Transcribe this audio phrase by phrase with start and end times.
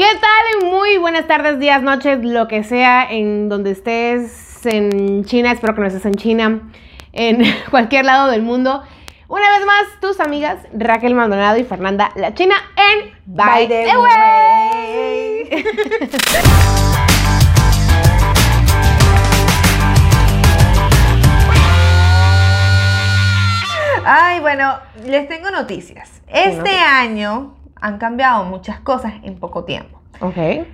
[0.00, 0.64] ¿Qué tal?
[0.66, 5.82] Muy buenas tardes, días, noches, lo que sea, en donde estés en China, espero que
[5.82, 6.72] no estés en China,
[7.12, 8.82] en cualquier lado del mundo.
[9.28, 15.64] Una vez más, tus amigas Raquel Maldonado y Fernanda La China en By, the, Way.
[24.06, 26.22] Ay, bueno, les tengo noticias.
[26.26, 30.00] Este año han cambiado muchas cosas en poco tiempo.
[30.20, 30.66] ok.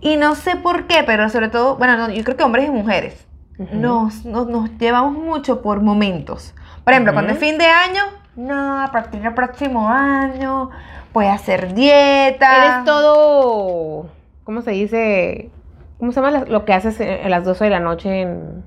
[0.00, 2.70] Y no sé por qué, pero sobre todo, bueno, no, yo creo que hombres y
[2.70, 3.26] mujeres
[3.58, 3.74] Ujú.
[3.76, 6.54] nos, nos, nos llevamos mucho por momentos.
[6.84, 7.16] Por ejemplo, Ujú.
[7.16, 8.02] cuando es fin de año,
[8.36, 10.68] no, a partir del próximo año
[11.14, 12.66] voy a hacer dieta.
[12.76, 14.08] Eres todo,
[14.44, 15.50] ¿cómo se dice?
[15.98, 18.62] ¿Cómo se llama la- lo que haces a las 12 de la noche en,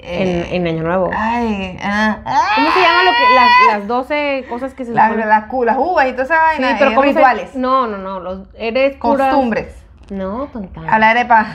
[0.00, 1.10] Eh, en, en Año Nuevo?
[1.16, 5.10] Ay, ah, ah, ¿Cómo se llama lo que, las, las 12 cosas que se las
[5.16, 8.20] las uvas y toda esa Sí, vaina, pero eh, ¿cómo se- rituales, No, no, no,
[8.20, 9.74] los, eres puras- costumbres.
[10.10, 10.80] No, tonta.
[10.88, 11.46] A la arepa.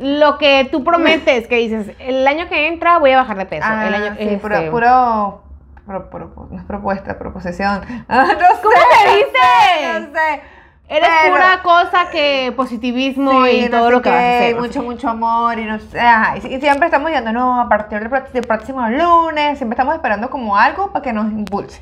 [0.00, 3.66] Lo que tú prometes, que dices, el año que entra voy a bajar de peso.
[3.68, 5.42] Ah, el año, sí, este, puro, puro,
[5.86, 7.82] puro- puro- no es propuesta, proposición.
[8.08, 10.00] Ah, no ¿Cómo se dice?
[10.00, 10.42] No sé.
[10.94, 14.22] Eres Pero- pura cosa que positivismo Sí, y no todo sé lo que qué, vas
[14.24, 14.54] a hacer.
[14.56, 15.98] no mucho, mucho amor y no sé.
[15.98, 19.94] ajá, y, si- y siempre estamos diciendo, no, a partir del, próximo lunes, siempre estamos
[19.94, 21.80] esperando como algo para que nos impulse.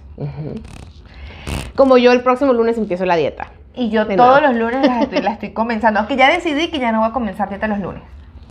[1.75, 3.49] Como yo el próximo lunes empiezo la dieta.
[3.75, 6.79] Y yo De todos los lunes la estoy, la estoy comenzando, aunque ya decidí que
[6.79, 8.03] ya no voy a comenzar dieta los lunes.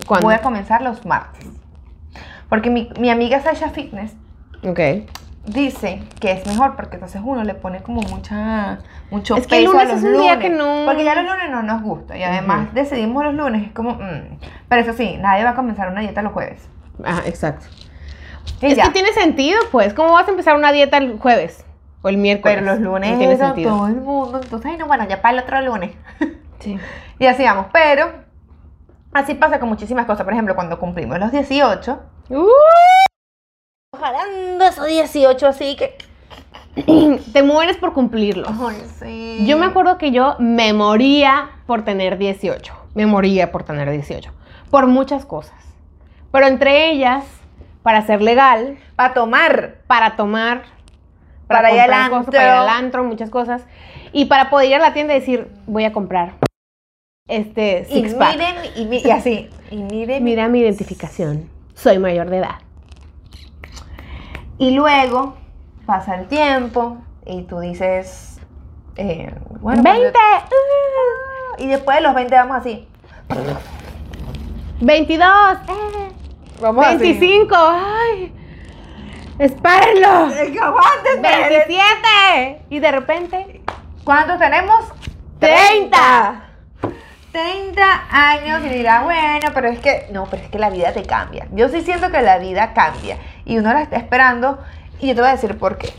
[0.07, 0.25] ¿Cuándo?
[0.27, 1.45] Voy a comenzar los martes.
[2.49, 4.13] Porque mi, mi amiga Sasha Fitness
[4.67, 4.79] Ok.
[5.45, 9.65] Dice que es mejor porque entonces uno le pone como mucha mucho Es que el
[9.65, 11.63] peso lunes a los es un día lunes, que no- porque ya los lunes no
[11.63, 14.39] nos gusta y además decidimos los lunes es como mm.
[14.67, 16.67] pero eso sí nadie va a comenzar una dieta los jueves
[17.05, 17.65] Ah, exacto.
[18.61, 18.83] y es ya.
[18.83, 19.93] que tiene sentido, pues.
[19.93, 21.65] ¿Cómo vas a empezar una dieta el jueves?
[22.01, 22.57] O el miércoles.
[22.59, 23.71] pero los lunes No tiene sentido.
[23.71, 25.91] todo el mundo entonces ay no bueno ya para el otro lunes
[26.59, 26.77] Sí.
[27.19, 28.11] y así vamos pero
[29.13, 31.99] así pasa con muchísimas cosas por ejemplo cuando cumplimos los 18
[32.31, 32.45] Uh,
[33.99, 35.97] jalando esos 18 así que
[37.33, 38.47] te mueres por cumplirlo.
[38.67, 39.43] ay, sí.
[39.45, 42.73] Yo me acuerdo que yo me moría por tener 18.
[42.95, 44.31] Me moría por tener 18.
[44.69, 45.55] Por muchas cosas.
[46.31, 47.25] Pero entre ellas,
[47.83, 50.63] para ser legal, para tomar para tomar,
[51.47, 52.31] Para ir al cosas, antro.
[52.31, 53.63] para ir al antro, muchas cosas.
[54.13, 56.33] Y para poder ir a la tienda y decir, voy a comprar
[57.27, 58.31] este y six pack.
[58.37, 61.49] miren y, y así y miren Mira mi identificación.
[61.75, 62.55] Soy mayor de edad.
[64.59, 65.35] Y luego
[65.85, 68.39] pasa el tiempo y tú dices,
[68.97, 72.87] eh, bueno, 20, cuando- y después de los 20 vamos así.
[74.81, 76.11] 22, eh,
[76.61, 78.33] Vamos 25, ay,
[79.39, 80.07] espérenlo.
[80.25, 80.51] así.
[80.51, 81.21] ¡Que aguántense!
[81.21, 83.61] 27 y de repente
[84.03, 84.85] ¿Cuántos tenemos?
[85.39, 85.89] 30.
[85.89, 86.48] 30
[88.11, 91.47] años y dirás, bueno, pero es que, no, pero es que la vida te cambia.
[91.51, 94.59] Yo sí siento que la vida cambia y uno la está esperando
[94.99, 95.93] y yo te voy a decir por qué.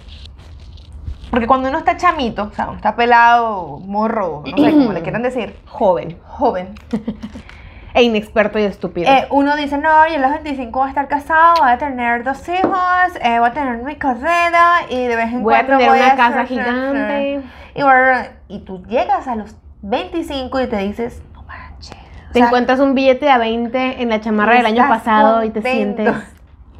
[1.30, 5.02] Porque cuando uno está chamito, o sea, uno está pelado, morro, no sé cómo le
[5.02, 6.74] quieran decir, joven joven,
[7.94, 9.10] e inexperto y estúpido.
[9.10, 12.24] Eh, uno dice, no, yo a los 25 voy a estar casado, voy a tener
[12.24, 15.88] dos hijos, eh, voy a tener mi carrera y de vez en voy a tener
[15.88, 17.42] voy una a casa gigante.
[17.74, 21.96] Y, bueno, y tú llegas a los 25 y te dices, no manches.
[22.28, 25.50] o Te sea, encuentras un billete a 20 en la chamarra del año pasado y
[25.50, 26.14] te sientes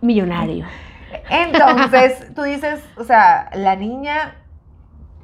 [0.00, 0.66] millonario.
[1.28, 4.34] Entonces, tú dices, o sea, la niña,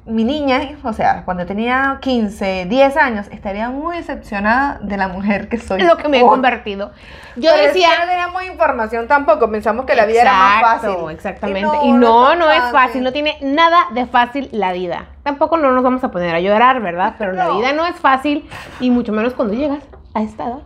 [0.07, 5.49] mi niña, o sea, cuando tenía 15, 10 años, estaría muy decepcionada de la mujer
[5.49, 5.81] que soy.
[5.81, 6.91] Lo que me he convertido.
[7.35, 7.89] Yo Pero es decía.
[7.91, 11.09] que no teníamos información tampoco, pensamos que la vida era más Exacto, fácil.
[11.15, 11.77] Exactamente.
[11.83, 15.05] Y no, no, es fácil, no tiene nada de fácil la vida.
[15.23, 17.15] Tampoco no nos vamos a poner a llorar, ¿verdad?
[17.17, 17.57] Pero la No.
[17.57, 20.61] vida no es fácil y mucho menos cuando llegas a esta edad.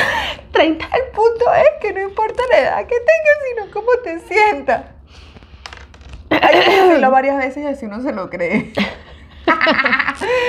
[0.00, 0.84] De los 30.
[0.84, 4.82] El punto es que no importa la edad que tengas, sino cómo te sientas.
[6.30, 8.72] Hay que decirlo varias veces y así uno se lo cree.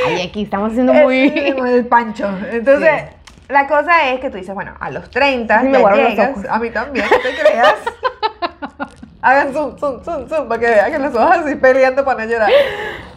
[0.07, 1.27] Ay, aquí estamos haciendo muy.
[1.35, 2.29] el pancho.
[2.51, 3.03] Entonces,
[3.47, 6.29] la cosa es que tú dices, bueno, a los 30 Sí, me ya los llegas.
[6.31, 6.45] ojos.
[6.49, 7.75] A mí también, no te creas.
[9.23, 12.31] Hagan zoom, zoom, zoom, zoom, para que vean que los ojos así peleando para no
[12.31, 12.49] llorar.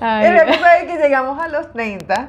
[0.01, 0.27] Ay.
[0.29, 2.29] Y la cosa es que llegamos a los 30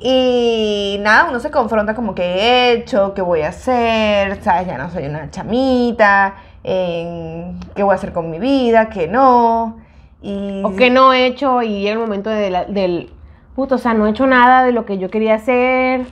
[0.00, 4.78] y nada, uno se confronta como que he hecho, qué voy a hacer, sabes, ya
[4.78, 6.34] no soy una chamita,
[6.64, 9.78] en qué voy a hacer con mi vida, qué no.
[10.64, 13.10] O que no he hecho y llega el momento de la- del.
[13.54, 16.06] Puto, o sea, no he hecho nada de lo que yo quería hacer.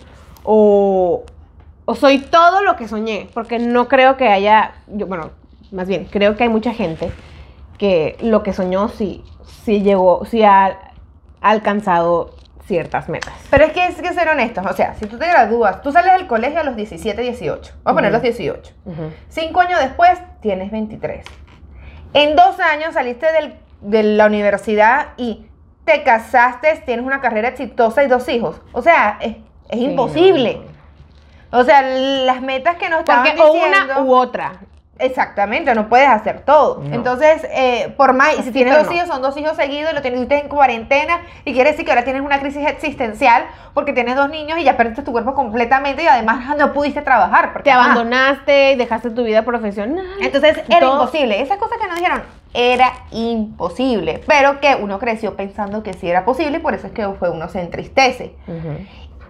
[0.44, 1.24] O.
[1.84, 3.28] O soy todo lo que soñé.
[3.34, 4.74] Porque no creo que haya.
[4.86, 5.30] Yo, bueno,
[5.72, 7.10] más bien, creo que hay mucha gente
[7.78, 9.24] que lo que soñó sí,
[9.64, 10.78] sí llegó, sí ha
[11.40, 12.30] alcanzado
[12.66, 13.32] ciertas metas.
[13.50, 16.12] Pero es que hay que ser honestos, o sea, si tú te gradúas, tú sales
[16.14, 18.72] del colegio a los 17, 18, vamos a poner los 18.
[18.84, 19.12] Ujú.
[19.28, 21.24] Cinco años después, tienes 23.
[22.14, 25.46] En dos años saliste del- de la universidad y
[25.84, 28.60] te casaste, tienes una carrera exitosa y dos hijos.
[28.72, 29.36] O sea, es,
[29.68, 30.60] es Sí, imposible.
[31.52, 33.78] O sea, las metas que nos estaban Porque o diciendo...
[33.84, 34.52] una u otra.
[34.98, 36.82] Exactamente, no puedes hacer todo.
[36.82, 36.94] No.
[36.94, 38.92] Entonces, eh, por más, si tienes dos no.
[38.92, 42.04] hijos, son dos hijos seguidos y lo tienes en cuarentena, y quiere decir que ahora
[42.04, 43.44] tienes una crisis existencial
[43.74, 47.52] porque tienes dos niños y ya perdiste tu cuerpo completamente y además no pudiste trabajar.
[47.52, 50.04] Porque, Te abandonaste y dejaste tu vida profesional.
[50.20, 51.40] Entonces, era todo- imposible.
[51.42, 52.22] Esas cosas que nos dijeron,
[52.54, 54.22] era imposible.
[54.26, 57.28] Pero que uno creció pensando que sí era posible y por eso es que fue
[57.30, 58.34] uno se entristece.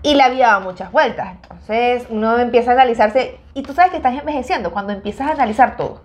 [0.02, 1.34] Y la vida da muchas vueltas.
[1.43, 3.38] Entonces uno empieza a analizarse.
[3.54, 6.00] Y tú sabes que estás envejeciendo cuando empiezas a analizar todo.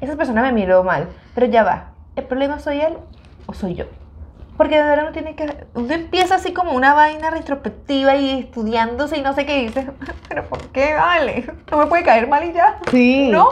[0.00, 1.90] Esa persona me miró mal, pero ya va.
[2.16, 2.94] ¿El problema soy él
[3.46, 3.84] o soy yo?
[4.56, 5.64] Porque de verdad uno tiene que.
[5.74, 9.86] Uno empieza así como una vaina retrospectiva y estudiándose y no sé qué dices.
[10.28, 10.94] ¿Pero por qué?
[10.94, 11.46] Vale.
[11.70, 12.78] No me puede caer mal y ya.
[12.90, 13.28] Sí.
[13.30, 13.48] ¿No?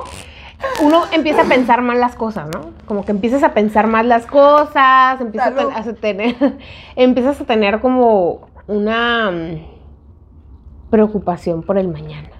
[0.82, 2.72] Uno empieza a pensar más las cosas, ¿no?
[2.84, 6.58] Como que empiezas a pensar más las cosas, empiezas a, ten- a tener,
[6.96, 12.30] empiezas a tener como una mm, preocupación por el mañana.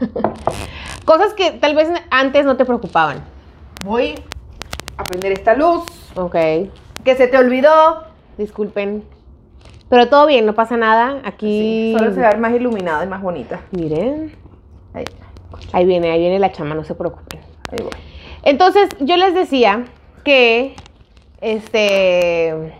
[1.04, 3.24] cosas que tal vez antes no te preocupaban.
[3.84, 4.14] Voy
[4.96, 5.84] a prender esta luz.
[6.16, 6.34] Ok,
[7.04, 8.04] Que se te olvidó.
[8.36, 9.04] disculpen.
[9.88, 11.20] Pero todo bien, no pasa nada.
[11.24, 11.94] Aquí.
[11.98, 13.60] Solo se va a ver más iluminada y más bonita.
[13.72, 14.32] Miren,
[14.94, 15.04] Ahí,
[15.72, 17.40] ahí viene, ahí viene la chama, no se preocupen.
[17.70, 17.92] ahí voy.
[18.42, 19.84] Entonces, yo les decía
[20.24, 20.74] que
[21.40, 22.74] este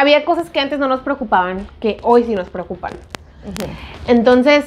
[0.00, 2.92] había cosas que antes no nos preocupaban, que hoy sí nos preocupan.
[4.06, 4.64] Entonces,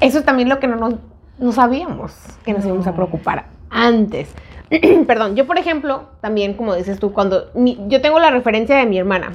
[0.00, 0.94] eso es también lo que no nos
[1.38, 2.14] no sabíamos
[2.46, 4.34] que nos íbamos a preocupar antes.
[5.06, 8.86] Perdón, yo por ejemplo, también como dices tú, cuando mi- yo tengo la referencia de
[8.86, 9.32] mi hermana.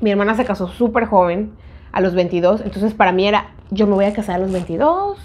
[0.00, 1.52] Mi hermana se casó súper joven,
[1.92, 5.18] a los 22, entonces para mí era, yo me voy a casar a los 22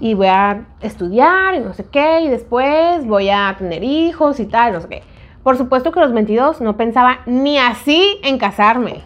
[0.00, 4.46] y voy a estudiar y no sé qué, y después voy a tener hijos y
[4.46, 5.02] tal, no sé qué.
[5.46, 9.02] Por supuesto que a los 22 no pensaba ni así en casarme,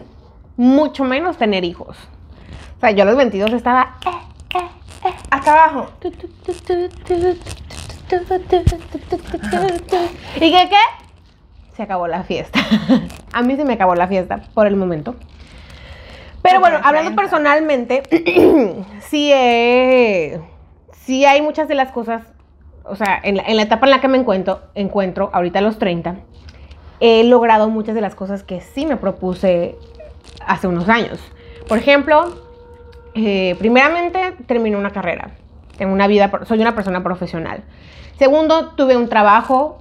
[0.57, 1.95] mucho menos tener hijos.
[2.77, 3.97] O sea, yo a los 22 estaba...
[4.07, 5.91] eh, Hasta abajo.
[10.37, 10.75] ¿Y qué qué?
[11.75, 12.59] Se acabó la fiesta.
[13.33, 15.13] A mí se me acabó la fiesta por el momento.
[16.41, 17.21] Pero bueno, hablando 30.
[17.21, 18.01] personalmente,
[19.01, 20.41] sí, eh,
[21.03, 22.23] sí hay muchas de las cosas,
[22.83, 25.61] o sea, en la, en la etapa en la que me encuentro, encuentro, ahorita a
[25.61, 26.15] los 30,
[27.01, 29.75] he logrado muchas de las cosas que sí me propuse
[30.45, 31.19] hace unos años.
[31.67, 32.35] Por ejemplo,
[33.15, 35.31] eh, primeramente terminé una carrera,
[35.77, 37.63] tengo una vida, soy una persona profesional.
[38.17, 39.79] Segundo, tuve un trabajo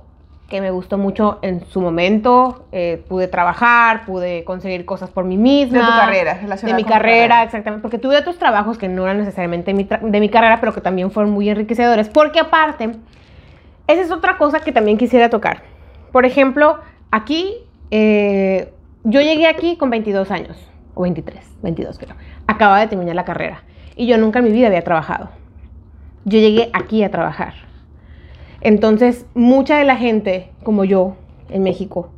[0.49, 5.37] que me gustó mucho en su momento, eh, pude trabajar, pude conseguir cosas por mí
[5.37, 5.79] misma.
[5.79, 7.43] De tu carrera, De mi con carrera, carrera.
[7.45, 10.81] exactamente, porque tuve otros trabajos que no eran necesariamente mi de mi carrera, pero que
[10.81, 12.91] también fueron muy enriquecedores, porque aparte,
[13.87, 15.63] esa es otra cosa que también quisiera tocar.
[16.11, 16.81] Por ejemplo,
[17.11, 17.55] aquí,
[17.91, 18.73] eh,
[19.05, 20.57] yo llegué aquí con 22 años,
[20.95, 22.15] o 23, 22 creo.
[22.47, 23.63] Acababa de terminar la carrera.
[23.97, 25.31] Y yo nunca en mi vida había trabajado.
[26.25, 27.55] Yo llegué aquí a trabajar.
[28.61, 31.17] Entonces, mucha de la gente, como yo,
[31.49, 32.11] en México,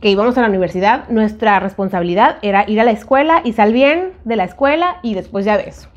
[0.00, 4.12] que íbamos a la universidad, nuestra responsabilidad era ir a la escuela y sal bien
[4.24, 5.88] de la escuela y después ya ves.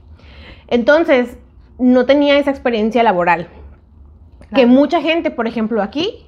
[0.68, 1.38] Entonces,
[1.78, 3.48] no tenía esa experiencia laboral.
[4.56, 6.26] Que mucha gente, por ejemplo, aquí,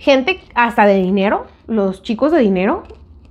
[0.00, 2.82] gente hasta de dinero, los chicos de dinero,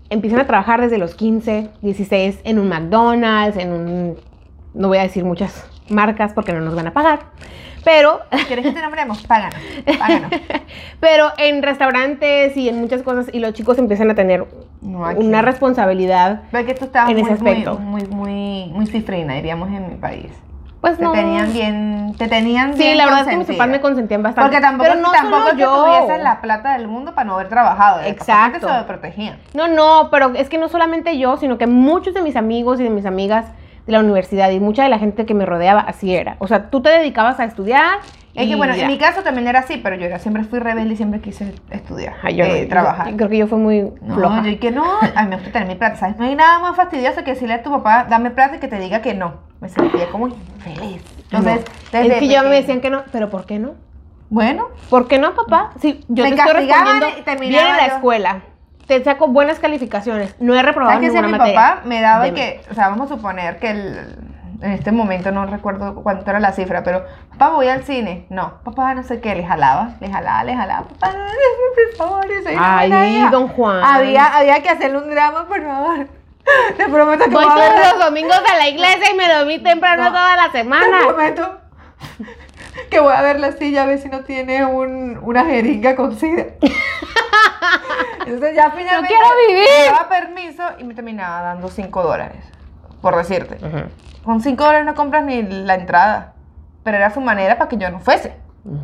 [0.10, 4.16] empiezan a trabajar desde los 15, 16 en un McDonald's, en un...
[4.74, 7.20] No voy a decir muchas marcas porque no nos van a pagar,
[7.84, 9.26] pero, ¿Quieres que te nombremos?
[9.26, 9.60] Páganos.
[9.98, 10.32] Páganos.
[11.00, 14.46] pero en restaurantes y en muchas cosas y los chicos empiezan a tener
[14.82, 16.44] No, una responsabilidad.
[16.52, 17.80] Que tú en muy, ese aspecto.
[17.80, 20.32] muy, muy, muy, muy cifrina, diríamos en mi país.
[20.82, 21.12] Pues Te no.
[21.12, 24.50] tenían bien, te tenían Sí, bien la verdad es que mis papás me consentían bastante.
[24.50, 25.84] Porque tampoco, pero no tampoco que yo.
[25.84, 28.02] tuvieses la plata del mundo para no haber trabajado.
[28.04, 28.66] Exacto.
[28.68, 29.38] Te protegían.
[29.54, 32.84] No, no, pero es que no solamente yo, sino que muchos de mis amigos y
[32.84, 33.46] de mis amigas
[33.86, 36.38] de la universidad y mucha de la gente que me rodeaba así era.
[36.40, 37.98] O sea, tú te dedicabas a estudiar.
[38.44, 38.84] Es que bueno, ya.
[38.84, 41.54] en mi caso también era así, pero yo era, siempre fui rebelde y siempre quise
[41.70, 43.10] estudiar, Ay, yo no, eh, yo- trabajar.
[43.10, 44.42] yo creo que yo fui muy No, floja.
[44.44, 44.84] yo y que no,
[45.16, 46.18] a mí me gusta tener mi plata, ¿sabes?
[46.18, 48.80] No hay nada más fastidioso que decirle a tu papá, dame plata y que te
[48.80, 49.34] diga que no.
[49.62, 51.04] Me sentía como infeliz.
[51.24, 51.60] Entonces,
[51.94, 52.00] No.
[52.00, 53.74] desde es que ya me decían que no, pero ¿por qué no?
[54.30, 55.72] Bueno, ¿Por qué no, papá?
[55.82, 57.08] Sí, yo Me te estoy respondiendo
[57.46, 57.94] y bien en la yo.
[57.96, 58.42] escuela.
[58.88, 60.36] Te saco buenas calificaciones.
[60.40, 61.60] No he reprobado ¿sabes ninguna mi materia.
[61.62, 61.82] papá?
[61.86, 62.36] Me daba Dime.
[62.36, 64.16] que, o sea, vamos a suponer que el,
[64.62, 68.26] en este momento no recuerdo cuánto era la cifra, pero papá voy al cine.
[68.30, 71.12] No, papá no sé qué, le jalaba, le jalaba, le jalaba, papá,
[71.76, 73.84] por favor, soy Ay, don Juan.
[73.84, 76.08] Había, había que hacerle un drama, por favor.
[76.78, 79.32] Te prometo que Voy voy a todos ver- los domingos a la iglesia y me
[79.32, 80.10] dormí temprano No.
[80.12, 80.98] toda la Te semana.
[81.06, 81.60] prometo
[82.90, 86.18] que voy a ver la silla a ver si no tiene un, una jeringa con
[86.18, 86.46] sida.
[88.26, 89.68] Entonces ya finalmente quiero vivir.
[89.80, 92.44] me daba permiso y me terminaba dando 5 dólares,
[93.02, 93.56] por decirte.
[93.66, 93.84] Ujú,
[94.30, 96.34] Con 5 dólares no compras ni la entrada,
[96.84, 98.36] pero era su manera para que yo no fuese.
[98.64, 98.78] ujú.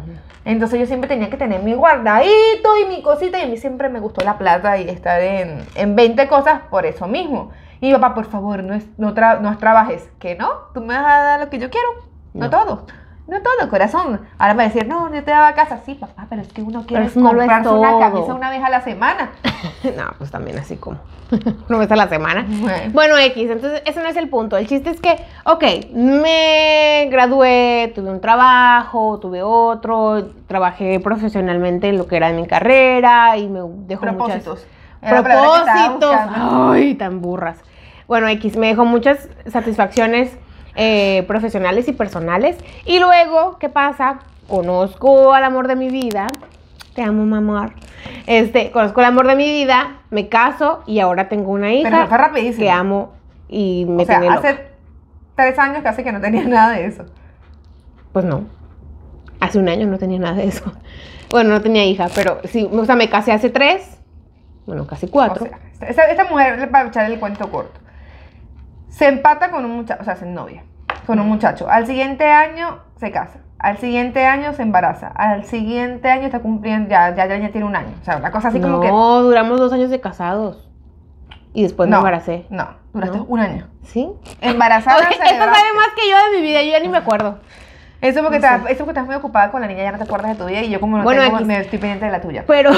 [0.43, 3.87] Entonces yo siempre tenía que tener mi guardadito y mi cosita y a mí siempre
[3.89, 7.51] me gustó la plata y estar en, en 20 cosas por eso mismo.
[7.79, 10.09] Y papá, por favor, no, es- no, tra- no trabajes.
[10.17, 11.87] Que no, tú me vas a dar lo que yo quiero.
[12.33, 12.49] No, No.
[12.49, 12.87] todo.
[13.27, 14.21] No todo, corazón.
[14.39, 15.77] Ahora me va a decir, no, yo te daba casa.
[15.85, 18.69] Sí, papá, pero es que uno quiere eso no comprarse una camisa una vez a
[18.69, 19.29] la semana.
[19.95, 20.97] No, pues también así como.
[21.69, 22.45] Una vez a la semana.
[22.47, 22.91] Bueno.
[22.93, 24.57] Bueno, X, entonces ese no es el punto.
[24.57, 25.63] El chiste es que, ok,
[25.93, 33.37] me gradué, tuve un trabajo, tuve otro, trabajé profesionalmente en lo que era mi carrera
[33.37, 34.67] y me dejó muchas Propósitos.
[35.01, 36.15] Estaba propósitos.
[36.35, 37.59] Ay, tan burras.
[38.07, 40.37] Bueno, X, me dejó muchas satisfacciones
[40.75, 42.57] eh, profesionales y personales.
[42.85, 44.19] Y luego, ¿qué pasa?
[44.47, 46.27] Conozco al amor de mi vida.
[46.95, 47.75] Te amo, mamá.
[48.25, 52.07] Este, conozco el amor de mi vida, me caso y ahora tengo una hija Pero
[52.07, 52.63] fue rapidísimo.
[52.65, 53.13] que amo
[53.49, 54.47] y me O sea, tiene loca.
[54.49, 54.67] hace
[55.35, 57.05] tres años casi que no tenía nada de eso.
[58.13, 58.45] Pues no.
[59.41, 60.71] Hace un año no tenía nada de eso.
[61.29, 63.99] Bueno, no tenía hija, pero sí, o sea, me casé hace tres,
[64.65, 65.43] bueno, casi cuatro.
[65.43, 67.79] O sea, esta- esta, esta mujer, para echar el cuento corto,
[68.87, 70.63] se empata con un muchacho, o sea, se novia
[71.05, 71.67] con un muchacho.
[71.69, 73.39] Al siguiente año se casa.
[73.65, 75.07] Al siguiente año se embaraza.
[75.07, 77.95] Al siguiente año está cumpliendo, ya, ya, ya, tiene un año.
[77.99, 78.89] O sea, una cosa así no, como que.
[78.89, 80.69] duramos dos años de casados.
[81.51, 82.45] Y después me no, embaracé.
[82.51, 83.23] No, duraste No.
[83.23, 83.67] un año.
[83.81, 84.07] ¿Sí?
[84.39, 84.99] Embarazada.
[84.99, 85.59] Esta celebraste.
[85.59, 87.39] sabe más que yo de mi vida, yo ya ni me acuerdo.
[88.01, 90.03] Eso porque, No estás, eso porque estás muy ocupada con la niña, ya no te
[90.03, 91.47] acuerdas de tu vida y yo como no Bueno, tengo, X.
[91.47, 92.43] me estoy pendiente de la tuya.
[92.45, 92.69] Pero,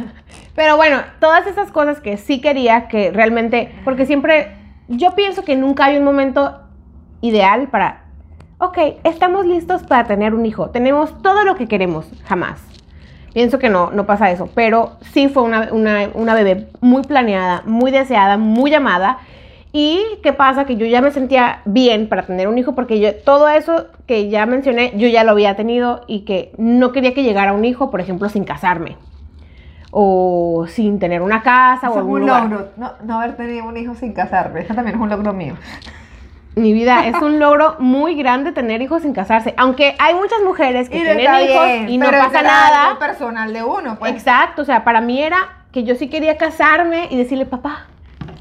[0.54, 4.56] pero bueno, todas esas cosas que sí quería que realmente, porque siempre,
[4.88, 6.62] yo pienso que nunca hay un momento
[7.20, 7.99] ideal para,
[8.60, 12.60] ok, estamos listos para tener un hijo, tenemos todo lo que queremos, jamás.
[13.32, 17.62] Pienso que no, no pasa eso, pero sí fue una, una, una bebé muy planeada,
[17.64, 19.18] muy deseada, muy amada.
[19.72, 23.14] Y qué pasa que yo ya me sentía bien para tener un hijo porque yo
[23.14, 27.22] todo eso que ya mencioné yo ya lo había tenido y que no quería que
[27.22, 28.96] llegara un hijo, por ejemplo, sin casarme
[29.92, 32.42] o sin tener una casa o Eso es algún un lugar.
[32.42, 34.60] logro, no, no haber tenido un hijo sin casarme.
[34.62, 35.54] Eso también es un logro mío.
[36.60, 40.88] Mi vida es un logro muy grande tener hijos sin casarse, aunque hay muchas mujeres
[40.90, 42.86] que Y tienen hijos bien, y no pero pasa nada.
[42.88, 44.12] algo personal de uno, pues.
[44.12, 47.86] Exacto, o sea, para mí era que yo sí quería casarme y decirle papá.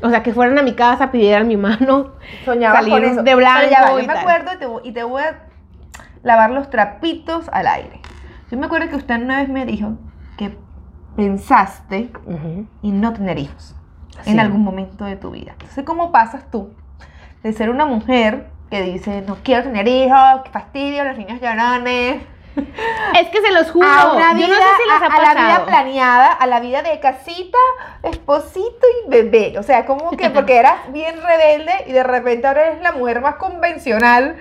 [0.02, 2.14] O sea, que fueran a mi casa, pidieran mi mano.
[2.46, 3.24] Soñaba salir con eso.
[3.24, 4.18] de blanco ya va, y yo me tal.
[4.18, 5.40] acuerdo y te, voy- y te voy a
[6.24, 8.02] lavar los trapitos al aire.
[8.52, 9.94] Yo me acuerdo que usted una vez me dijo
[10.38, 10.58] que
[11.16, 12.66] pensaste Ujú.
[12.84, 13.76] en no tener hijos
[14.24, 14.32] Sí.
[14.32, 15.52] en algún momento de tu vida.
[15.54, 16.74] Entonces, ¿cómo pasas tú
[17.44, 22.22] de ser una mujer que dice, no quiero tener hijos, qué fastidio, los niños llorones,
[23.20, 23.88] Es que se los juro.
[23.88, 26.48] a una yo vida, no sé si les ha a, a la vida planeada, a
[26.48, 27.58] la vida de casita,
[28.04, 29.58] esposito y bebé.
[29.58, 33.22] O sea, como que porque eras bien rebelde y de repente ahora eres la mujer
[33.22, 34.36] más convencional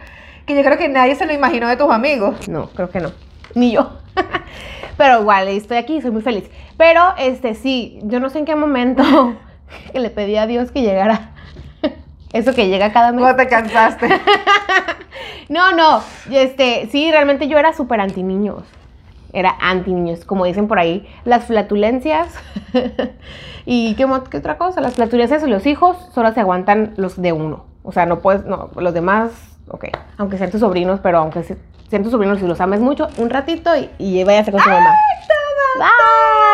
[0.46, 2.48] que yo creo que nadie se lo imaginó de tus amigos.
[2.48, 3.12] No, creo que no.
[3.54, 3.92] Ni yo.
[4.96, 6.50] Pero igual, estoy aquí, soy muy feliz.
[6.76, 9.02] Pero, este, sí, yo no sé en qué momento
[9.92, 11.32] que le pedí a Dios que llegara.
[12.32, 13.22] Eso que llega cada mes.
[13.24, 14.08] No te cansaste.
[15.48, 18.64] No, no, este, sí, realmente yo era súper anti niños.
[19.32, 22.28] Era anti niños, como dicen por ahí, las flatulencias.
[23.64, 27.64] y ¿qué, otra cosa, las flatulencias y los hijos solo se aguantan los de uno.
[27.82, 29.30] O sea, no puedes, no, los demás,
[29.68, 29.86] ok,
[30.18, 31.56] aunque sean tus sobrinos, pero aunque se-
[31.88, 34.90] sean tus sobrinos y los ames mucho, un ratito y, y váyase con su mamá.
[35.78, 36.47] Bye.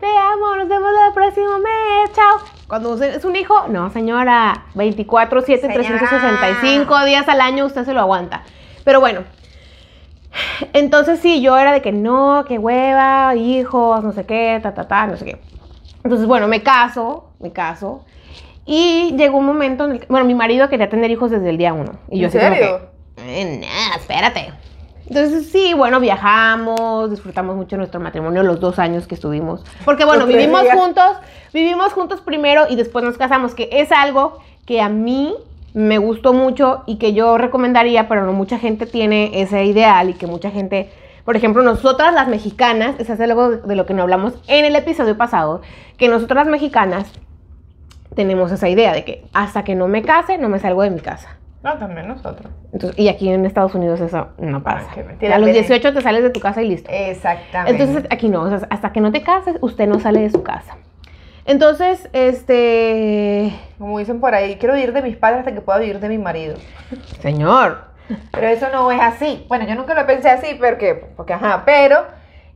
[0.00, 2.12] Te amo, nos vemos el próximo mes.
[2.14, 2.38] Chao.
[2.68, 4.64] Cuando usted es un hijo, no, señora.
[4.74, 5.82] 24, 7, Señora.
[5.98, 8.42] 365 días al año usted se lo aguanta.
[8.84, 9.24] Pero bueno.
[10.72, 14.86] Entonces sí, yo era de que no, que hueva, hijos, no sé qué, ta, ta,
[14.88, 15.40] ta, no sé qué.
[16.02, 18.04] Entonces, bueno, me caso, me caso.
[18.64, 21.58] Y llegó un momento en el que, bueno, mi marido quería tener hijos desde el
[21.58, 21.92] día uno.
[22.08, 22.80] Y yo ¿En como que, serio?
[23.18, 24.52] eh, nah, espérate.
[25.10, 29.64] Entonces, sí, bueno, viajamos, disfrutamos mucho nuestro matrimonio los dos años que estuvimos.
[29.84, 31.16] Porque, bueno, vivimos juntos,
[31.52, 35.34] vivimos juntos primero y después nos casamos, que es algo que a mí
[35.74, 40.14] me gustó mucho y que yo recomendaría, pero no mucha gente tiene ese ideal y
[40.14, 40.92] que mucha gente,
[41.24, 45.18] por ejemplo, nosotras las mexicanas, es algo de lo que no hablamos en el episodio
[45.18, 45.60] pasado,
[45.96, 47.10] que nosotras las mexicanas
[48.14, 51.00] tenemos esa idea de que hasta que no me case, no me salgo de mi
[51.00, 51.39] casa.
[51.62, 52.50] No, también nosotros.
[52.72, 54.90] Entonces, y aquí en Estados Unidos eso no pasa.
[54.92, 55.52] a los Belén.
[55.52, 56.90] 18 te sales de tu casa y listo.
[56.90, 57.82] Exactamente.
[57.82, 60.42] Entonces aquí no, o sea, hasta que no te cases, usted no sale de su
[60.42, 60.76] casa.
[61.44, 65.98] Entonces, este, como dicen por ahí, quiero vivir de mis padres hasta que pueda vivir
[66.00, 66.56] de mi marido.
[67.20, 67.84] señor,
[68.32, 69.44] Pero eso no es así.
[69.48, 72.04] Bueno, yo nunca lo pensé así porque, porque ajá, pero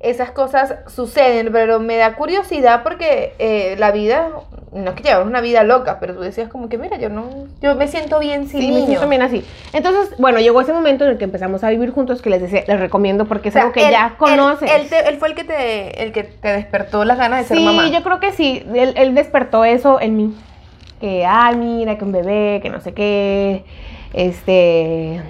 [0.04, 4.28] esas cosas suceden, pero me da curiosidad porque eh, la vida,
[4.72, 7.24] no es que llevamos una vida loca, pero tú decías como que, mira, yo no,
[7.60, 8.86] yo me siento bien sin sí, me niño.
[8.86, 9.44] siento bien así.
[9.72, 12.64] Entonces, bueno, llegó ese momento en el que empezamos a vivir juntos que les decía,
[12.66, 14.70] les recomiendo porque O es sea, algo que él- ya conoces.
[14.70, 17.56] Él, te- él fue el que te, el que te despertó las ganas de ser
[17.58, 17.88] sí, mamá.
[17.88, 20.34] yo creo que sí, él, él despertó eso en mí.
[21.00, 23.64] Que, ay, mira, que un bebé, que no sé qué,
[24.12, 25.20] este...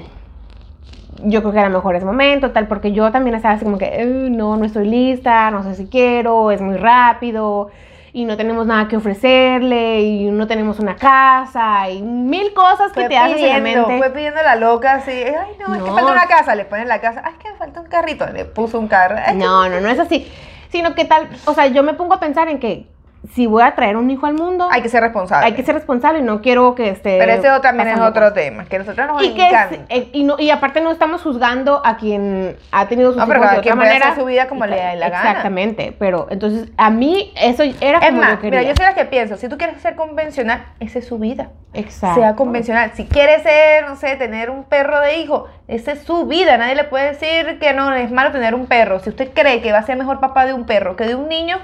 [1.23, 3.87] Yo creo que era mejor ese momento, tal, porque yo también estaba así como que,
[4.03, 7.71] "Eh, no, no estoy lista, no sé si quiero, es muy rápido,
[8.13, 13.01] y no tenemos nada que ofrecerle, y no tenemos una casa, y mil cosas que
[13.01, 13.99] Fue te haces en la pidiendo, mente.
[13.99, 17.01] fue pidiendo la loca así, ay no, es que falta una casa, le ponen la
[17.01, 19.17] casa, ay es que me falta un carrito, le puso un carro.
[19.35, 20.31] No, no, no es así.
[20.69, 22.87] Sino que tal, o sea, yo me pongo a pensar en que
[23.33, 25.47] si voy a traer un hijo al mundo, Hay que ser responsable.
[25.47, 27.17] hay que ser responsable y no quiero que esté.
[27.19, 28.35] Pero ese también es otro cosas.
[28.35, 31.81] tema, que nosotros nos Y, que es- eh, y, no, y aparte no estamos juzgando
[31.85, 34.09] a quien ha tenido sus No, hijos de otra manera.
[34.09, 35.29] hacer su vida como le da la gana.
[35.31, 38.59] Exactamente, pero entonces a mí eso era Es como más, yo quería.
[38.61, 41.49] mira, yo soy la que pienso, si tú quieres ser convencional, esa es su vida.
[41.73, 42.21] Exacto.
[42.21, 42.93] Sea convencional.
[42.95, 46.57] Si quieres ser, no sé, tener un perro de hijo, esa es su vida.
[46.57, 49.01] Nadie le puede decir que no es malo tener un perro.
[49.01, 51.29] Si usted cree que va a ser mejor papá de un perro que de un
[51.29, 51.57] niño,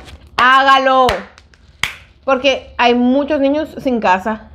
[0.42, 1.06] Hágalo.
[2.30, 4.50] Porque hay muchos niños sin casa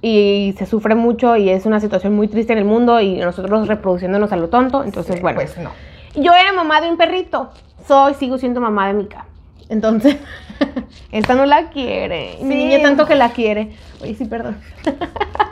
[0.00, 3.68] y se sufre mucho y es una situación muy triste en el mundo y nosotros
[3.68, 4.82] reproduciéndonos a lo tonto.
[4.82, 5.36] Entonces, bueno.
[5.36, 5.70] pues no.
[6.16, 7.52] Yo era mamá de un perrito.
[7.86, 9.26] Soy, sigo siendo mamá de Mika.
[9.68, 10.16] Entonces,
[11.12, 12.38] esta no la quiere.
[12.42, 13.70] Mi niña tanto que la quiere.
[14.00, 14.56] Oye, sí, perdón.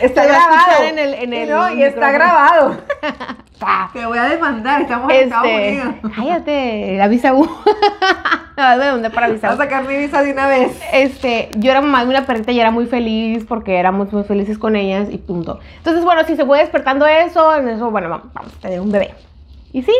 [0.00, 0.82] Está grabado.
[0.84, 2.12] en el- en Y el no, y está micrófono.
[2.12, 2.76] grabado.
[3.92, 5.94] Te voy a demandar, estamos en Estados Este, Unidos.
[6.16, 7.44] cállate, la visa U.
[8.56, 10.78] Me vas a demandar para visa Voy a sacar mi visa de una vez.
[10.92, 14.58] Este, yo era mamá de una perrita y era muy feliz porque éramos muy felices
[14.58, 15.60] con ellas y punto.
[15.78, 19.14] Entonces, bueno, si se fue despertando eso, en eso, bueno, vamos a tener un bebé.
[19.72, 19.94] Y sí,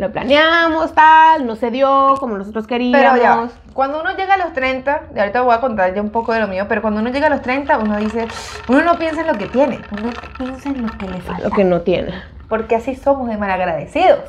[0.00, 3.12] lo planeamos, tal, no se dio como nosotros queríamos.
[3.12, 6.08] Pero ya, cuando uno llega a los 30, y ahorita voy a contar ya un
[6.08, 8.26] poco de lo mío, pero cuando uno llega a los 30, uno dice,
[8.68, 11.42] uno no piensa en lo que tiene, uno piensa en lo que le falta.
[11.42, 12.14] Lo que no tiene.
[12.48, 14.20] Porque así somos de malagradecidos.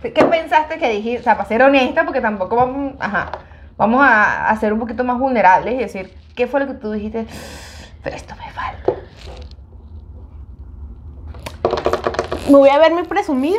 [0.00, 1.18] ¿Qué pensaste que dije?
[1.18, 3.32] O sea, para ser honesta, porque tampoco vamos, ajá,
[3.76, 6.92] vamos a, a ser un poquito más vulnerables y decir, ¿qué fue lo que tú
[6.92, 7.26] dijiste?
[8.04, 8.92] Pero esto me falta.
[12.48, 13.58] Me voy a ver muy presumida,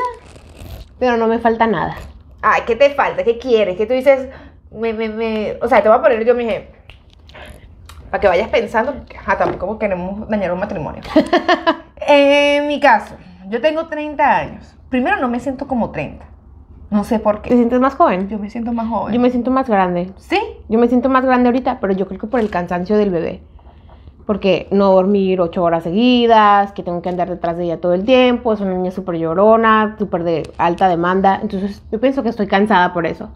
[1.01, 1.95] pero no me falta nada.
[2.43, 3.23] Ay, ¿qué te falta?
[3.23, 3.75] ¿Qué quieres?
[3.75, 4.29] ¿Qué tú dices?
[4.69, 5.57] Me, me, me...
[5.59, 6.75] O sea, te voy a poner yo mi ejemplo.
[8.11, 11.01] Para que vayas pensando, ajá, tampoco queremos dañar un matrimonio.
[12.07, 13.15] en mi caso,
[13.49, 14.75] yo tengo 30 años.
[14.89, 16.23] Primero no me siento como 30.
[16.91, 17.55] No sé por ¿Te qué.
[17.55, 18.29] sientes más joven?
[18.29, 19.11] Yo me siento más joven.
[19.11, 20.11] Yo me siento más grande.
[20.17, 20.39] ¿Sí?
[20.69, 23.41] Yo me siento más grande ahorita, pero yo creo que por el cansancio del bebé.
[24.31, 28.05] Porque no dormir ocho horas seguidas, que tengo que andar detrás de ella todo el
[28.05, 31.39] tiempo, es una niña súper llorona, súper de alta demanda.
[31.41, 33.27] Entonces yo pienso que estoy cansada por eso.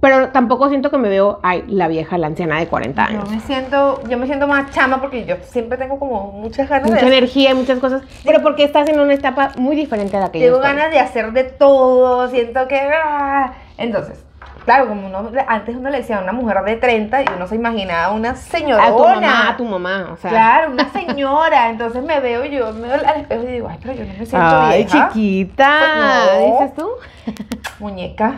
[0.00, 3.30] Pero tampoco siento que me veo, ay, la vieja, la anciana de 40 Yo años.
[3.30, 7.04] me siento, yo me siento más chama porque yo siempre tengo como muchas ganas Mucha
[7.04, 8.02] de energía y muchas cosas.
[8.24, 10.98] Pero porque estás en una etapa muy diferente a la que yo Tengo ganas de
[10.98, 12.80] hacer de todo, siento que...
[12.80, 13.52] ah.
[13.76, 14.24] Entonces,
[14.70, 17.56] claro, como uno, antes uno le decía a una mujer de 30 y uno se
[17.56, 18.86] imaginaba una señorona.
[18.86, 20.30] A tu mamá, a tu mamá, o sea.
[20.30, 21.70] Claro, una señora.
[21.70, 24.26] Entonces me veo yo me veo al espejo y digo, ay, pero yo no me
[24.26, 25.08] siento Ay, vieja.
[25.08, 25.80] chiquita.
[25.80, 26.52] Pues no.
[26.52, 26.88] ¿Dices tú?
[27.80, 28.34] Muñeca.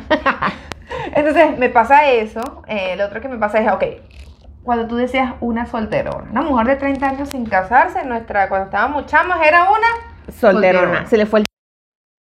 [1.14, 2.40] Entonces me pasa eso.
[2.66, 3.84] Eh, lo otro que me pasa es, ok,
[4.62, 9.04] cuando tú decías una solterona, una mujer de 30 años sin casarse, nuestra, cuando estábamos
[9.04, 10.80] chamas era una Solterona.
[10.80, 11.06] Solterona.
[11.06, 11.46] Se le fue el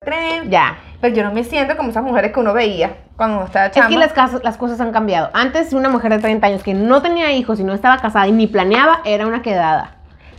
[0.02, 0.50] tren.
[0.50, 0.78] Ya.
[1.00, 3.72] Pero yo no me siento como esas mujeres que uno veía cuando uno estaba Es
[3.72, 3.88] chama.
[3.88, 5.30] que las, casas- las cosas han cambiado.
[5.32, 8.32] Antes, una mujer de 30 años que no tenía hijos y no estaba casada y
[8.32, 9.96] ni planeaba, era una quedada.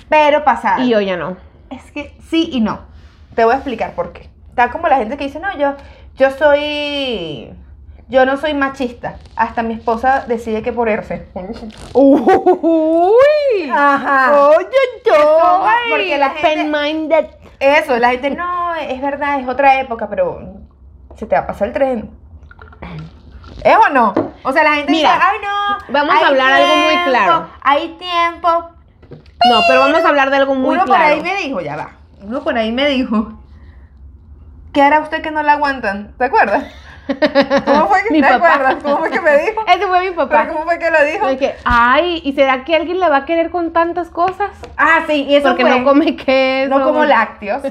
[0.10, 0.82] Pero pasaba.
[0.84, 1.38] Y hoy ya no.
[1.70, 2.80] Es que sí y no.
[3.36, 4.30] Te voy a explicar por qué.
[4.50, 5.76] Está como la gente que dice, no, yo,
[6.18, 7.54] yo soy.
[8.10, 9.18] Yo no soy machista.
[9.36, 11.28] Hasta mi esposa decide que ponerse.
[11.94, 13.70] Uy.
[13.72, 14.32] Ajá.
[14.50, 14.68] Oye,
[15.06, 15.64] yo.
[15.90, 17.26] porque la gente- Open-minded.
[17.60, 20.54] Eso, la gente, no, es verdad, es otra época, pero
[21.16, 22.12] se te va a pasar el tren.
[23.64, 24.14] ¿Es o no?
[24.44, 25.94] O sea, la gente Mira, dice, ay, no.
[25.94, 27.50] vamos a hablar algo muy tiempo, claro.
[27.62, 28.70] Hay tiempo.
[29.50, 31.16] No, pero vamos a hablar de algo muy Uno por claro.
[31.16, 31.92] ahí me dijo, ya va.
[32.22, 33.34] Uno por ahí me dijo,
[34.74, 36.14] ¿qué hará usted que no la aguantan?
[36.18, 36.64] ¿Te acuerdas?
[37.66, 38.54] ¿Cómo fue que Mi te papá.
[38.54, 38.76] acuerdas?
[38.84, 39.66] ¿Cómo fue que me dijo?
[39.68, 40.42] Ese fue mi papá.
[40.44, 41.28] ¿Pero cómo fue que lo dijo?
[41.28, 44.52] De que, ay, ¿y será que alguien la va a querer con tantas cosas?
[44.78, 45.80] Ah, sí, y eso Porque fue.
[45.80, 46.70] no come queso.
[46.78, 47.62] no como lácteos.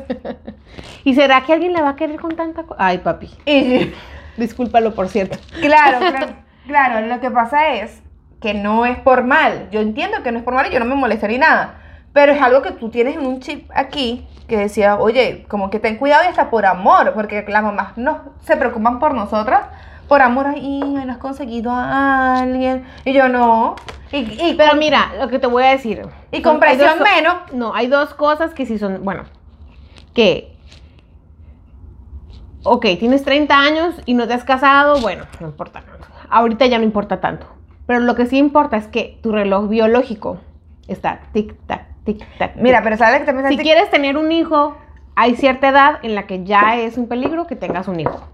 [1.05, 2.77] ¿Y será que alguien la va a querer con tanta cosa?
[2.85, 3.31] Ay, papi.
[3.47, 3.93] Y
[4.37, 5.39] Discúlpalo, por cierto.
[5.61, 6.27] claro, claro,
[6.67, 8.03] claro, lo que pasa es
[8.41, 9.69] que no es por mal.
[9.73, 11.75] Yo entiendo que no es por mal y yo no me molesté ni nada.
[12.19, 15.79] Pero es algo que tú tienes en un chip aquí que decía, oye, como que
[15.79, 19.69] ten cuidado y hasta por amor, porque las mamás no se preocupan por nosotras.
[20.09, 22.85] Por amor, ay, ay, no has conseguido a alguien.
[23.05, 23.77] Y yo no.
[24.11, 26.09] Y, y Pero con- mira, lo que te voy a decir.
[26.33, 27.35] Y con presión dos- menos.
[27.53, 29.23] No, hay dos cosas que sí son, bueno,
[30.13, 30.57] que,
[32.65, 35.85] ok, tienes 30 años y no te has casado, bueno, no importa.
[36.31, 37.47] Ahorita ya no importa tanto.
[37.87, 40.39] Pero lo que sí importa es que tu reloj biológico
[40.89, 41.83] está tic-tac,
[42.57, 42.85] Mira, tic.
[42.85, 44.77] pero sabes que también si quieres tener un hijo,
[45.15, 48.29] hay cierta edad en la que ya es un peligro que tengas un hijo.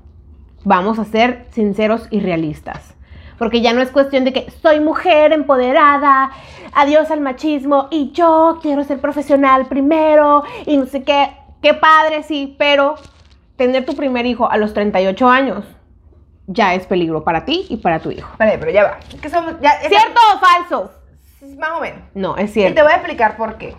[0.64, 2.94] Vamos a ser sinceros y realistas.
[3.38, 6.30] Porque ya no es cuestión de que soy mujer empoderada,
[6.72, 11.30] adiós al machismo y yo quiero ser profesional primero y no sé qué.
[11.60, 12.94] Qué padre, sí, pero
[13.56, 15.64] tener tu primer hijo a los 38 años
[16.46, 18.30] ya es peligro para ti y para tu hijo.
[18.38, 18.98] Vale, pero ya va.
[19.30, 20.92] Somos, ya, ¿Cierto o falso?
[21.58, 22.00] Más o menos.
[22.14, 22.74] No, es Y cierto.
[22.76, 23.74] te voy a explicar por qué.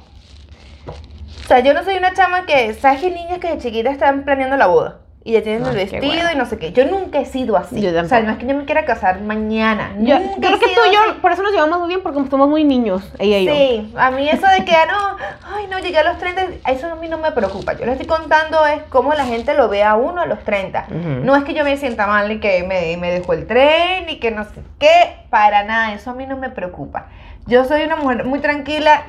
[0.87, 4.23] O sea, yo no soy una chama que, ¿sabes qué niñas que de chiquita están
[4.23, 4.97] planeando la boda?
[5.23, 6.31] Y ya tienen el Ay, qué vestido bueno.
[6.33, 6.71] y no sé qué.
[6.71, 7.81] Yo nunca he sido así.
[7.81, 9.95] Yo o sea, no es que yo me quiera casar mañana.
[9.97, 11.19] Yo Nunca creo he que tú sido y yo, así.
[11.19, 13.53] por eso nos llevamos muy bien, porque somos muy niños, ella y yo.
[13.55, 15.17] Sí, a mí eso de que, ah, no,
[15.55, 17.73] ay, no, llegué a los 30, eso a mí no me preocupa.
[17.73, 20.85] Yo le estoy contando es cómo la gente lo ve a uno a los 30.
[20.89, 21.09] Ujú.
[21.25, 24.19] No es que yo me sienta mal ni que me, me dejó el tren ni
[24.19, 27.07] que no sé qué, para nada, eso a mí no me preocupa.
[27.47, 29.03] Yo soy una mujer muy tranquila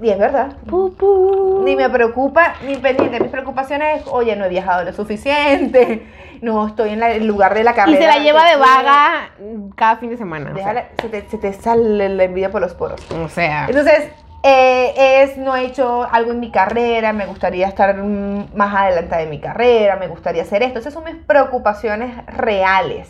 [0.00, 0.52] y es verdad.
[1.64, 3.20] Ni me preocupa ni pendiente.
[3.20, 6.06] Mis preocupaciones es, oye, no he viajado lo suficiente,
[6.42, 7.98] no estoy en la- el lugar de la Y carrera.
[8.00, 9.30] se la lleva de vaga
[9.76, 10.50] cada fin de semana.
[10.50, 10.72] o sea.
[10.72, 13.00] Déjala, se, te, se te sale la envidia por los poros.
[13.12, 14.08] O sea, Entonces,
[14.42, 19.20] eh, es, no he hecho algo en mi carrera, me gustaría estar mm, más adelantada
[19.22, 20.80] de mi carrera, me gustaría hacer esto.
[20.80, 23.08] Esas son mis preocupaciones reales.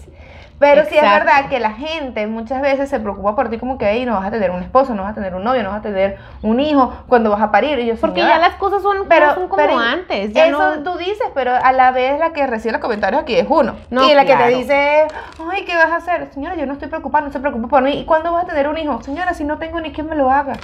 [0.63, 3.91] Pero sí es verdad que la gente muchas veces se preocupa por ti como que
[3.91, 5.81] "Ey, no vas a tener un esposo, no vas a tener un novio, no vas
[5.81, 7.79] a tener un hijo cuando vas a parir.
[7.81, 10.33] Y yo, porque "Señora, ya las cosas son, pero, no son como pero antes.
[10.33, 13.35] Ya eso no, tú dices, pero a la vez la que recibe los comentarios aquí
[13.35, 13.75] es uno.
[13.91, 15.07] No, y la que te dice,
[15.51, 16.29] ay, ¿qué vas a hacer?
[16.33, 17.93] Señora, yo no estoy preocupada, no se preocupe por mí.
[17.99, 19.03] ¿Y cuándo vas a tener un hijo?
[19.03, 20.55] Señora, si no tengo ni quien me lo haga.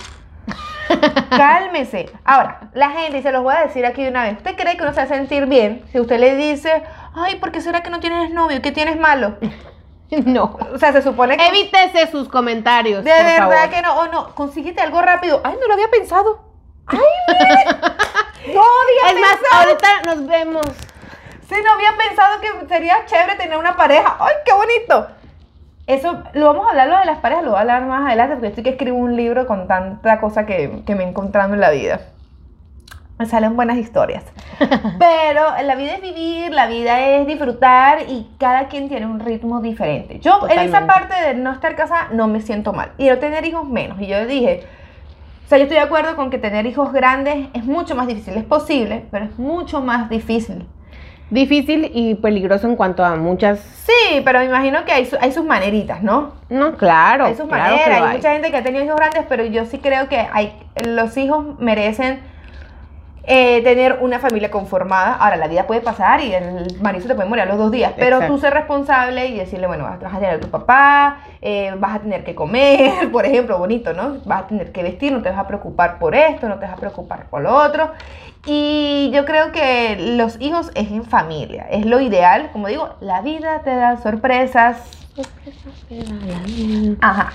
[1.37, 2.11] Cálmese.
[2.25, 4.77] Ahora, la gente, y se los voy a decir aquí de una vez, ¿usted cree
[4.77, 6.83] que uno se va a sentir bien si usted le dice,
[7.15, 8.63] ay, ¿por qué será que no tienes novio?
[8.63, 9.37] ¿Qué tienes malo?
[10.27, 10.59] no.
[10.75, 11.47] O sea, se supone que...
[11.47, 13.05] Evítese sus comentarios.
[13.05, 13.71] de por verdad favor.
[13.71, 15.41] que no, o no, consíguete algo rápido.
[15.45, 16.41] Ay, no lo había pensado.
[16.87, 17.65] Ay, mire.
[18.55, 19.63] No había Es más, pensado.
[19.63, 20.67] ahorita nos vemos.
[21.49, 24.17] Sí, no había pensado que sería chévere tener una pareja.
[24.21, 25.09] ¡Ay, qué bonito!
[25.87, 28.35] Eso, lo vamos a hablar lo de las parejas, lo voy a hablar más adelante
[28.35, 31.61] porque estoy que escribo un libro con tanta cosa que, que me he encontrado en
[31.61, 32.01] la vida.
[33.19, 34.23] Me salen buenas historias.
[34.99, 39.61] Pero la vida es vivir, la vida es disfrutar y cada quien tiene un ritmo
[39.61, 40.21] diferente.
[40.21, 40.87] Yo en esa Totalmente.
[40.87, 42.93] parte de no estar casada no me siento mal.
[42.97, 44.01] Y no tener hijos menos.
[44.01, 44.63] Y yo dije,
[45.45, 48.35] o sea, yo estoy de acuerdo con que tener hijos grandes es mucho más difícil.
[48.37, 50.65] Es posible, pero es mucho más difícil.
[51.31, 53.59] Difícil y peligroso en cuanto a muchas.
[53.61, 56.33] Sí, pero me imagino que hay, su- hay sus maneritas, ¿no?
[56.49, 57.27] No, claro.
[57.27, 57.97] hay sus claro maneras.
[58.01, 58.17] hay hay.
[58.17, 60.55] mucha gente que ha tenido hijos grandes, pero yo sí creo que hay,
[60.87, 62.21] los hijos merecen
[63.31, 65.17] eh, tener una familia conformada.
[65.17, 67.71] Ahora, la vida puede pasar y el marido se te puede morir a los dos
[67.71, 68.35] días, pero Exacto.
[68.35, 71.97] tú ser responsable y decirle, bueno, vas, vas a tener a tu papá, eh, vas
[71.97, 74.17] a tener que comer, por ejemplo, bonito, ¿no?
[74.25, 76.73] Vas a tener que vestir, no te vas a preocupar por esto, no te vas
[76.73, 77.91] a preocupar por lo otro.
[78.47, 82.49] Y yo creo que los hijos es en familia, es lo ideal.
[82.51, 85.08] Como digo, la vida te da sorpresas,
[87.01, 87.31] Ajá.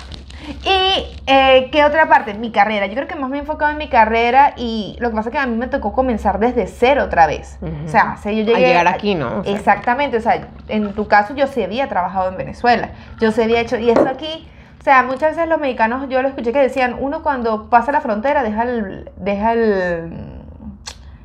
[0.65, 2.87] Y eh, qué otra parte, mi carrera.
[2.87, 5.33] Yo creo que más me he enfocado en mi carrera y lo que pasa es
[5.33, 7.57] que a mí me tocó comenzar desde cero otra vez.
[7.85, 9.39] O sea, si yo A llegué llegar aquí, ¿no?
[9.39, 13.31] O sea, Exactamente, o sea, en tu caso yo sí había trabajado en Venezuela, yo
[13.31, 14.47] sí había hecho, y eso aquí,
[14.81, 18.01] o sea, muchas veces los mexicanos, yo lo escuché que decían, uno cuando pasa la
[18.01, 20.13] frontera deja el, deja el,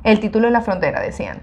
[0.04, 1.42] el título en la frontera, decían.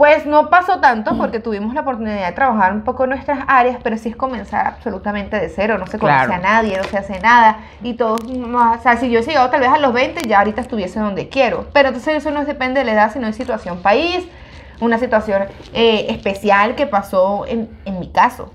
[0.00, 3.76] Pues no pasó tanto porque tuvimos la oportunidad de trabajar un poco en nuestras áreas,
[3.82, 6.32] pero sí es comenzar absolutamente de cero, no se conoce Claro.
[6.32, 9.50] a nadie, no se hace nada y todos, no, o sea, si yo he llegado
[9.50, 12.80] tal vez a los 20, ya ahorita estuviese donde quiero, pero entonces eso no depende
[12.80, 14.26] de la edad, sino de situación país,
[14.80, 15.42] una situación
[15.74, 18.54] eh, especial que pasó en, en mi caso.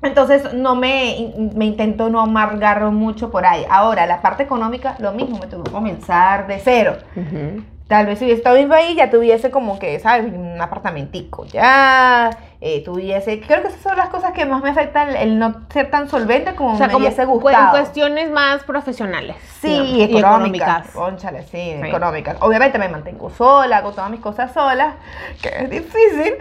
[0.00, 3.66] Entonces no me, me intento no amargar mucho por ahí.
[3.68, 7.62] Ahora, la parte económica, lo mismo, me tuvo que comenzar de cero ujú.
[7.92, 10.32] Tal vez si hubiese estado en mi país ya tuviese como que, ¿sabes?
[10.32, 12.30] Un apartamentico ya,
[12.62, 13.38] eh, tuviese...
[13.42, 16.54] Creo que esas son las cosas que más me afectan, el, no ser tan solvente
[16.54, 17.64] como O sea, me como hubiese gustado.
[17.64, 19.36] en cuestiones más profesionales.
[19.60, 20.86] Sí, digamos, y económicas.
[20.92, 22.38] Cónchale, sí, económicas.
[22.40, 24.94] Obviamente me mantengo sola, hago todas mis cosas solas,
[25.42, 26.32] que es difícil,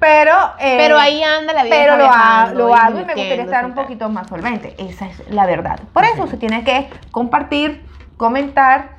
[0.00, 0.32] pero...
[0.58, 1.76] eh, Pero ahí anda la vida.
[1.78, 4.74] pero lo, ha- viajando lo hago y me gustaría estar un poquito más solvente.
[4.76, 5.78] Esa es la verdad.
[5.92, 7.84] Por eso se tiene que compartir,
[8.16, 8.98] comentar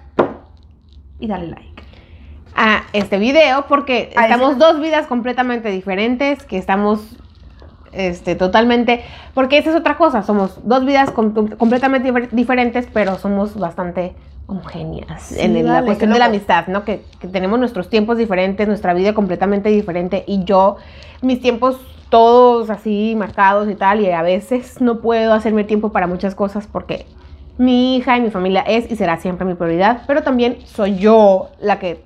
[1.20, 1.71] y darle like.
[2.56, 7.00] A este video porque A estamos ese- dos vidas completamente diferentes, que estamos
[7.94, 9.02] este, totalmente,
[9.34, 14.14] porque esa es otra cosa, somos dos vidas com- completamente difer- diferentes, pero somos bastante
[14.48, 16.84] homogéneas Sí, en la cuestión de la amistad, ¿no?
[16.86, 20.78] Que, que tenemos nuestros tiempos diferentes, nuestra vida completamente diferente y yo,
[21.22, 21.78] mis tiempos
[22.10, 26.68] todos así marcados y tal, y a veces no puedo hacerme tiempo para muchas cosas
[26.68, 27.06] porque
[27.58, 31.50] mi hija y mi familia es y será siempre mi prioridad, pero también soy yo
[31.62, 32.04] la que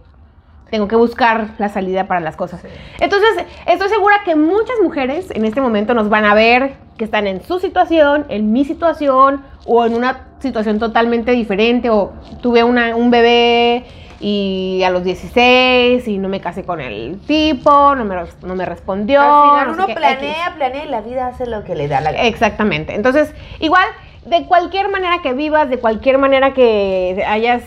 [0.69, 2.61] tengo que buscar la salida para las cosas.
[2.99, 7.27] Entonces, estoy segura que muchas mujeres en este momento nos van a ver que están
[7.27, 12.95] en su situación, en mi situación, o en una situación totalmente diferente, o tuve una-
[12.95, 13.83] un bebé
[14.19, 18.65] y a los 16 y no me casé con el tipo, no me, no me
[18.65, 19.21] respondió.
[19.21, 22.11] Al final no uno planea, planea y la vida hace lo que le da la
[22.11, 22.23] gana.
[22.25, 22.95] Exactamente.
[22.95, 23.85] Entonces, igual,
[24.25, 27.61] de cualquier manera que vivas, de cualquier manera que hayas,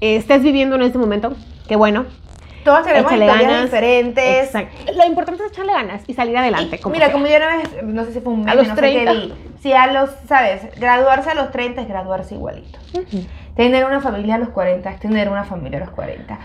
[0.00, 1.32] estés viviendo en este momento,
[1.68, 2.06] qué bueno.
[2.64, 3.64] Todos tenemos historias ganas.
[3.64, 4.46] diferentes.
[4.46, 4.92] Exacto.
[4.96, 6.76] Lo importante es echarle ganas y salir adelante.
[6.76, 7.12] Y como mira, sea.
[7.12, 9.04] como yo una vez, no sé si fue un A meme, los no sé qué
[9.04, 9.12] 30.
[9.12, 9.34] vi.
[9.62, 10.62] Si a los, ¿sabes?
[10.78, 12.78] Graduarse a los 30 es graduarse igualito.
[13.56, 16.38] Tener una familia a los 40 es tener una familia a los 40.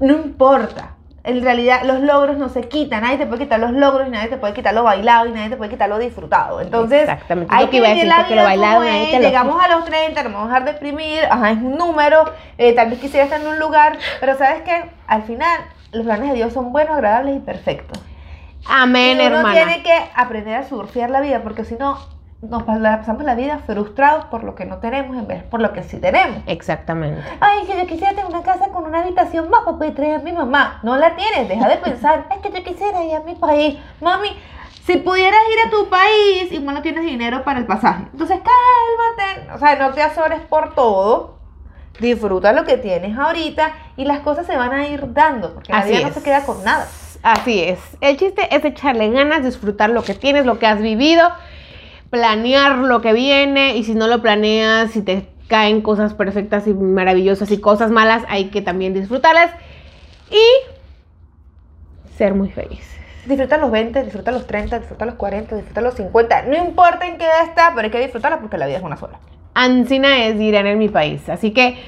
[0.00, 0.94] No importa.
[1.26, 3.02] En realidad, los logros no se quitan.
[3.02, 5.48] Nadie te puede quitar los logros y nadie te puede quitar lo bailado y nadie
[5.48, 6.60] te puede quitar lo disfrutado.
[6.60, 9.12] Entonces, Exactamente, hay que que vivir decir, la porque lo vida bailado como nadie es.
[9.22, 11.24] lo Llegamos a los 30, nos vamos a dejar deprimir.
[11.30, 12.24] Ajá, es un número.
[12.58, 13.96] eh, tal vez quisiera estar en un lugar.
[14.20, 14.90] Pero ¿sabes qué?
[15.06, 15.60] Al final,
[15.92, 17.98] los planes de Dios son buenos, agradables y perfectos.
[18.68, 19.52] Amén, y uno hermana.
[19.54, 21.98] tiene que aprender a surfear la vida, porque si no,
[22.48, 25.82] nos pasamos la vida frustrados por lo que no tenemos en vez por lo que
[25.82, 26.38] sí tenemos.
[26.46, 27.22] Exactamente.
[27.40, 30.18] Ay, que yo quisiera tener una casa con una habitación más para poder traer a
[30.18, 30.80] mi mamá.
[30.82, 32.26] No la tienes, deja de pensar.
[32.34, 33.78] Es que yo quisiera ir a mi país.
[34.00, 34.28] Mami,
[34.84, 38.04] si pudieras ir a tu país, igual no tienes dinero para el pasaje.
[38.12, 39.52] Entonces, cálmate.
[39.54, 41.38] O sea, no te azores por todo.
[42.00, 45.84] Disfruta lo que tienes ahorita y las cosas se van a ir dando, porque la
[45.84, 46.88] vida no se queda con nada.
[47.22, 47.78] Así es.
[48.02, 51.30] El chiste es echarle ganas, disfrutar lo que tienes, lo que has vivido,
[52.14, 56.72] planear lo que viene y si no lo planeas, si te caen cosas perfectas y
[56.72, 59.50] maravillosas y cosas malas, hay que también disfrutarlas
[60.30, 62.86] y ser muy felices.
[63.26, 66.42] Disfruta los 20, disfruta los 30, disfruta los 40, disfruta los 50.
[66.42, 68.96] No importa en qué edad está, pero hay que disfrutarla porque la vida es una
[68.96, 69.18] sola.
[69.54, 71.28] Ancina es dirán en mi país.
[71.28, 71.82] Así que,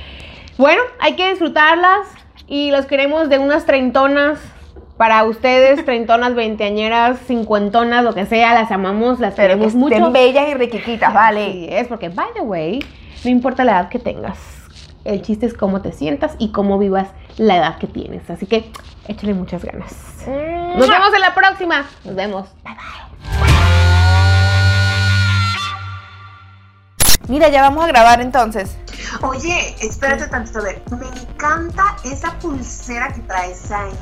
[0.59, 2.09] bueno, hay que disfrutarlas
[2.49, 4.41] y los queremos de unas treintonas.
[4.97, 9.95] Para ustedes, treintonas, veinteañeras, cincuentonas, lo que sea, las amamos, las Pero que queremos mucho.
[9.95, 11.49] estén bellas y riquiquitas, vale.
[11.49, 12.83] Así es, porque, by the way,
[13.23, 14.39] no importa la edad que tengas.
[15.05, 18.29] El chiste es cómo te sientas y cómo vivas la edad que tienes.
[18.31, 18.71] Así que
[19.07, 19.93] échale muchas ganas.
[20.27, 21.85] Nos vemos en la próxima.
[22.05, 22.49] Nos vemos.
[22.65, 23.07] Bye bye.
[27.29, 28.79] Mira, ya vamos a grabar entonces.
[29.23, 30.83] Oye, espérate tantito, a ver.
[30.91, 33.93] Me encanta esa pulsera que traes ahí.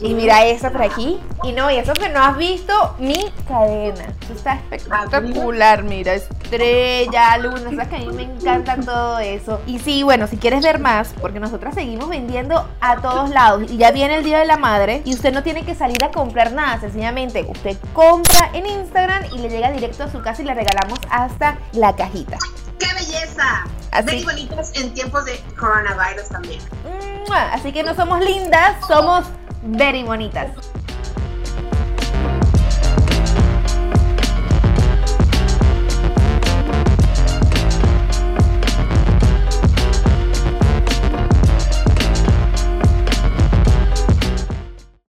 [0.00, 1.20] Y mira esa por aquí.
[1.42, 4.04] Y no, y eso que no has visto, mi cadena.
[4.20, 9.60] Esto está espectacular, mira, estrella, luna, sabes que a mí me encanta todo eso.
[9.66, 13.70] Y sí, bueno, si quieres ver más, porque nosotras seguimos vendiendo a todos lados.
[13.70, 16.10] Y ya viene el Día de la Madre y usted no tiene que salir a
[16.10, 20.44] comprar nada, sencillamente usted compra en Instagram y le llega directo a su casa y
[20.44, 22.38] le regalamos hasta la cajita.
[22.78, 23.64] ¡Qué belleza!
[23.96, 24.06] Así.
[24.06, 26.60] Very bonitas en tiempos de coronavirus también.
[27.52, 29.24] Así que no somos lindas, somos
[29.62, 30.48] very bonitas.